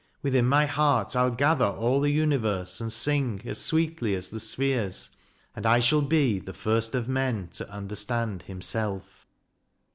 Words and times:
Within 0.23 0.47
my 0.47 0.65
heart 0.65 1.15
I'll 1.15 1.29
gather 1.29 1.63
all 1.67 1.99
the 1.99 2.09
universe, 2.09 2.81
and 2.81 2.91
sing. 2.91 3.39
As 3.45 3.61
sweetly 3.61 4.15
as 4.15 4.31
the 4.31 4.39
spheres; 4.39 5.11
and 5.55 5.63
I 5.63 5.79
shall 5.79 6.01
be 6.01 6.39
The 6.39 6.55
first 6.55 6.95
of 6.95 7.07
men 7.07 7.49
to 7.49 7.69
understand 7.69 8.41
himself. 8.41 9.27